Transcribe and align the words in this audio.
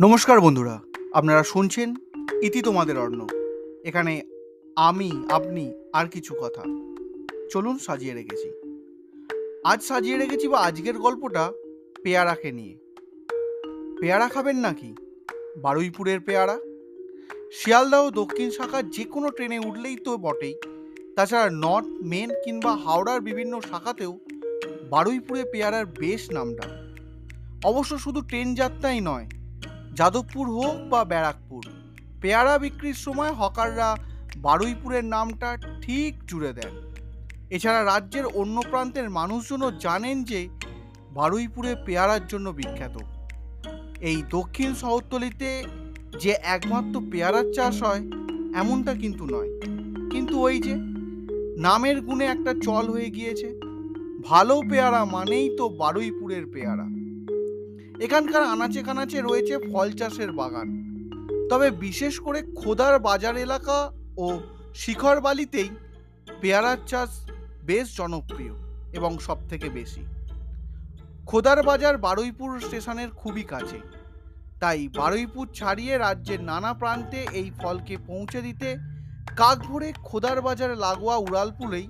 নমস্কার 0.00 0.40
বন্ধুরা, 0.40 0.80
আপনারা 1.12 1.42
শুনছেন 1.42 1.94
ইতি 2.42 2.62
তোমাদের 2.62 2.98
অর্ণ। 2.98 3.26
এখানে 3.84 4.22
আমি, 4.76 5.10
আপনি 5.28 5.72
আর 5.92 6.06
কিছু 6.06 6.34
কথা। 6.40 6.62
চলুন 7.50 7.78
সাজিয়ে 7.78 8.14
রেখেছি। 8.14 8.48
আজ 9.64 9.82
সাজিয়ে 9.82 10.18
রেখেছি 10.18 10.48
বা 10.48 10.58
আজকের 10.58 10.98
গল্পটা 10.98 11.52
পেয়ারাকে 12.02 12.52
নিয়ে। 12.52 12.78
পেয়ারা 14.00 14.28
খাবেন 14.28 14.56
নাকি? 14.56 14.94
বারুইপুরের 15.56 16.20
পেয়ারা? 16.20 16.58
শিয়ালদা 17.52 18.00
ও 18.00 18.10
দক্ষিণ 18.10 18.50
শাখার 18.50 18.90
যে 18.90 19.04
কোনো 19.04 19.30
ট্রেনে 19.30 19.58
উঠলেই 19.58 19.96
তো 19.96 20.18
বটেই। 20.18 20.54
তাছাড়া 21.16 21.50
নর্থ, 21.50 21.86
মেন 21.86 22.30
কিংবা 22.44 22.76
হাওড়ার 22.76 23.20
বিভিন্ন 23.20 23.60
শাখাতেও 23.60 24.18
বারুইপুরে 24.90 25.44
পেয়ারার 25.44 25.86
বেশ 25.86 26.30
নামটা 26.30 26.62
অবশ্য 27.64 27.98
শুধু 27.98 28.22
ট্রেন 28.22 28.54
যাত্রাই 28.54 29.00
নয় 29.00 29.26
যাদবপুর 29.94 30.46
হোক 30.48 30.88
বা 30.88 31.04
ব্যারাকপুর, 31.04 31.62
পেয়ারা 32.20 32.58
বিক্রির 32.58 32.94
সময় 32.94 33.32
হকাররা 33.32 33.96
বারুইপুরের 34.36 35.04
নামটা 35.04 35.56
ঠিক 35.82 36.14
জুড়ে 36.26 36.52
দেন। 36.52 36.72
এছাড়া 37.50 37.84
রাজ্যের 37.84 38.26
অন্য 38.26 38.60
প্রান্তের 38.70 39.10
মানুষজনও 39.10 39.70
জানেন 39.80 40.24
যে 40.24 40.48
বারুইপুরে 41.10 41.76
পেয়ারার 41.86 42.26
জন্য 42.26 42.50
বিখ্যাত। 42.50 42.98
এই 44.00 44.22
দক্ষিণ 44.30 44.74
শহরতলিতে 44.74 45.64
যে 46.20 46.34
একমাত্র 46.42 47.02
পেয়ারার 47.12 47.52
চাষ 47.52 47.82
হয়, 47.82 48.02
এমনটা 48.54 48.94
কিন্তু 48.94 49.26
নয়। 49.26 49.50
কিন্তু 50.10 50.40
ওই 50.40 50.60
যে 50.60 50.74
নামের 51.58 52.00
গুণে 52.00 52.24
একটা 52.24 52.54
চল 52.62 52.90
হয়ে 52.90 53.10
গিয়েছে, 53.10 53.60
ভালো 54.24 54.60
পেয়ারা 54.70 55.04
মানেই 55.04 55.56
তো 55.56 55.68
বারুইপুরের 55.68 56.46
পেয়ারা। 56.52 57.03
এখানকার 58.00 58.42
আনাচে 58.42 58.82
কানাচে 58.82 59.20
রয়েছে 59.20 59.58
ফল 59.72 59.92
চাষের 59.92 60.32
বাগান। 60.32 60.68
তবে 61.50 61.70
বিশেষ 61.70 62.20
করে 62.20 62.42
খোদার 62.42 62.98
বাজার 62.98 63.36
এলাকা 63.36 63.92
ও 64.16 64.40
শিখর 64.74 65.20
বালিতেই 65.20 65.70
পেয়ারার 66.40 66.78
চাষ 66.86 67.08
বেশ 67.64 67.96
জনপ্রিয় 67.96 68.54
এবং 68.92 69.18
সব 69.18 69.38
থেকে 69.48 69.68
বেশি। 69.68 70.04
খোদার 71.26 71.62
বাজার 71.62 71.98
বারুইপুর 71.98 72.60
স্টেশনের 72.60 73.10
খুবই 73.10 73.42
কাছে। 73.42 73.80
তাই 74.60 74.88
বারুইপুর 74.88 75.46
ছাড়িয়ে 75.54 75.98
রাজ্যের 75.98 76.42
নানা 76.42 76.74
প্রান্তে 76.74 77.26
এই 77.32 77.50
ফলকে 77.50 77.96
পৌঁছে 78.06 78.42
দিতে 78.42 78.76
কাক 79.36 79.58
ভরে 79.58 79.92
খোদার 79.92 80.42
বাজার 80.42 80.76
লাগোয়া 80.76 81.16
উড়ালপুলেই 81.16 81.88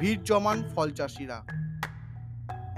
ভিড় 0.00 0.22
জমান 0.24 0.62
ফল 0.74 0.90
চাষিরা। 0.90 1.59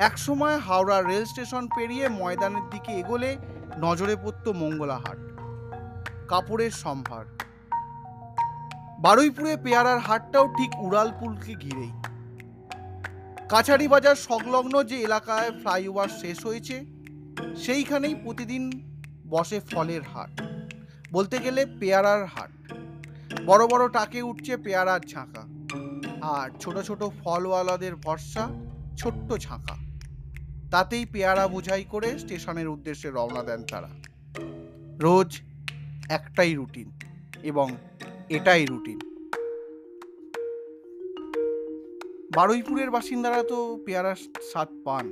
একসময় 0.03 0.59
হাওড়া 0.59 1.03
রেল 1.03 1.25
স্টেশন 1.25 1.69
পেরিয়ে 1.69 2.09
ময়দানের 2.09 2.71
দিকে 2.71 2.93
এগোলে 2.93 3.37
নজরে 3.79 4.17
পড়ত 4.17 4.49
মঙ্গলাহাট। 4.49 5.19
কাপড়ের 6.29 6.71
সম্ভার। 6.71 7.25
বারুইপুরে 8.99 9.57
পেয়ারার 9.57 9.99
হাটটাও 9.99 10.49
ঠিক 10.49 10.71
উড়ালপুলকে 10.81 11.55
ঘিরেই। 11.55 11.93
কাছারি 13.49 13.89
বাজার 13.89 14.17
সংলগ্ন 14.17 14.83
যে 14.83 14.97
এলাকায় 14.97 15.51
ফ্লাইওভার 15.51 16.09
শেষ 16.09 16.47
হয়েছে, 16.47 16.85
সেইখানেই 17.57 18.15
প্রতিদিন 18.15 18.65
বসে 19.29 19.61
ফলের 19.61 20.03
হাট। 20.03 20.43
বলতে 21.13 21.39
গেলে 21.39 21.67
পেয়ারার 21.81 22.27
হাট। 22.27 22.73
বড় 23.47 23.67
বড় 23.67 23.89
টাকে 23.89 24.23
উঠছে 24.23 24.57
পেয়ারার 24.57 25.01
ঝাঁকা। 25.01 25.43
আর 26.23 26.51
ছোট 26.61 26.79
ছোট 26.79 27.05
ফলওয়ালাদের 27.25 27.97
ভরসা 27.97 28.49
ছোট্ট 28.99 29.37
ঝাঁকা। 29.37 29.92
তাতেই 30.73 31.05
পেয়ারা 31.13 31.45
বোঝাই 31.55 31.85
করে 31.93 32.09
স্টেশনের 32.23 32.69
উদ্দেশ্যে 32.75 33.09
রওনা 33.11 33.43
দেন 33.49 33.61
তারা। 33.71 33.91
রোজ 35.05 35.31
একটাই 36.17 36.53
রুটিন 36.55 36.89
এবং 37.51 37.67
এটাই 38.37 38.63
রুটিন। 38.67 38.99
বারুইপুরের 42.37 42.91
বাসিন্দারা 42.97 43.41
তো 43.43 43.59
পেয়ারার 43.85 44.19
স্বাদ 44.51 44.69
পান। 44.85 45.07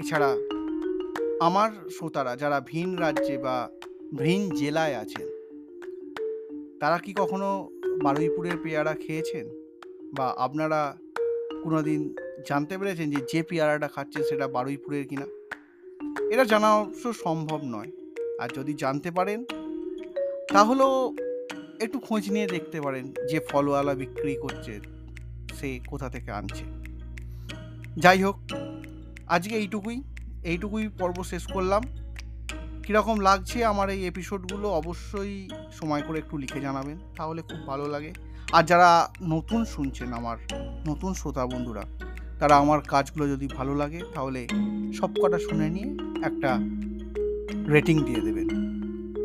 এছাড়া 0.00 0.30
আমার 1.40 1.70
শ্রোতারা 1.94 2.32
যারা 2.42 2.58
ভিন 2.70 2.88
রাজ্যে 3.04 3.36
বা 3.38 3.56
ভিন 4.20 4.40
জেলায় 4.60 4.94
আছেন, 5.02 5.28
তারা 6.80 6.98
কি 7.04 7.12
কখনো 7.20 7.48
বারুইপুরের 8.04 8.56
পেয়ারা 8.64 8.94
খেয়েছেন? 8.94 9.46
বা 10.16 10.26
আপনারা 10.46 10.80
কোনোদিন 11.64 12.14
জানতে 12.48 12.78
পেরেছেন 12.78 13.10
যে 13.10 13.16
যে 13.32 13.42
পেয়ারাটা 13.42 13.88
খাচ্ছে 13.88 14.24
সেটা 14.24 14.48
বারুইপুরের 14.48 15.08
কিনা? 15.08 15.26
এটা 16.30 16.44
জানা 16.44 16.74
অবশ্য 16.74 17.12
সম্ভব 17.12 17.60
নয়। 17.64 17.90
আর 18.40 18.48
যদি 18.56 18.74
জানতে 18.74 19.10
পারেন, 19.10 19.44
তাহলেও 20.52 21.14
একটু 21.80 21.98
খোঁজ 21.98 22.30
নিয়ে 22.30 22.46
দেখতে 22.46 22.80
পারেন 22.80 23.12
যে 23.30 23.40
ফলওয়ালা 23.40 23.94
বিক্রি 23.94 24.34
করছে, 24.34 24.80
সে 25.54 25.80
কোথা 25.86 26.08
থেকে 26.08 26.30
আনছে। 26.30 26.64
যাই 27.98 28.22
হোক, 28.22 28.36
আজকে 29.26 29.54
এইটুকুই। 29.54 30.02
এইটুকুই 30.44 30.88
পর্ব 30.98 31.22
শেষ 31.22 31.52
করলাম। 31.52 31.82
কীরকম 32.86 33.20
লাগছে 33.20 33.64
আমার 33.64 33.90
এই 33.90 34.06
এপিসোডগুলো 34.06 34.68
অবশ্যই 34.68 35.48
সময় 35.72 36.02
করে 36.02 36.18
একটু 36.18 36.38
লিখে 36.38 36.60
জানাবেন, 36.60 36.98
তাহলে 37.16 37.42
খুব 37.42 37.66
ভালো 37.66 37.86
লাগে। 37.86 38.12
আর 38.52 38.64
যারা 38.64 39.08
নতুন 39.22 39.64
শুনছেন 39.64 40.12
আমার, 40.12 40.36
নতুন 40.88 41.14
শ্রোতা 41.14 41.46
বন্ধুরা, 41.46 41.82
তারা 42.38 42.56
আমার 42.56 42.80
কাজগুলো 42.80 43.28
যদি 43.28 43.48
ভালো 43.56 43.74
লাগে, 43.74 44.00
তাহলে 44.14 44.48
সব 44.94 45.10
কটা 45.22 45.38
শুনে 45.38 45.70
নিয়ে 45.70 45.90
একটা 46.24 46.58
রেটিং 47.72 48.04
দিয়ে 48.04 48.20
দেবেন। 48.20 48.48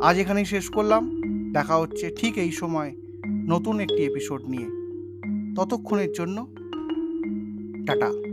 আজ 0.02 0.20
এখানেই 0.20 0.46
শেষ 0.46 0.70
করলাম, 0.70 1.22
দেখা 1.54 1.76
হচ্ছে 1.78 2.16
ঠিক 2.16 2.38
এই 2.38 2.52
সময় 2.52 2.96
নতুন 3.28 3.80
একটি 3.80 4.06
এপিসোড 4.06 4.42
নিয়ে। 4.46 4.68
ততক্ষণের 5.56 6.12
জন্য, 6.12 6.48
টাটা। 7.88 8.29